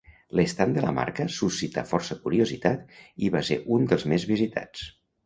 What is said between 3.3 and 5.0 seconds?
va ser un dels més visitats.